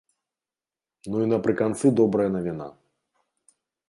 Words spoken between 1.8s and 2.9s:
добрая навіна.